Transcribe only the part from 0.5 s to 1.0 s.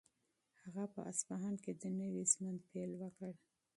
هغه په